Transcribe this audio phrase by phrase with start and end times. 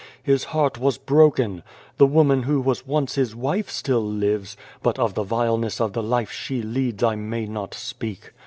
[0.23, 1.61] His heart was broken.
[1.97, 6.01] The woman who was once his wife still lives, but of the vileness of the
[6.01, 8.33] life she leads I may not speak.